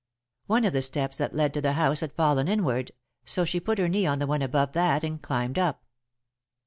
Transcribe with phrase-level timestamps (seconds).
[0.47, 2.91] One of the steps that led to the house had fallen inward,
[3.23, 5.85] so she put her knee on the one above that and climbed up.